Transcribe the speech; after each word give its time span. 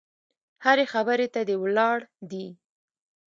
هرې 0.65 0.85
خبرې 0.93 1.27
ته 1.33 1.41
دې 1.47 1.55
ولاړ 1.63 1.97
دي. 2.29 2.47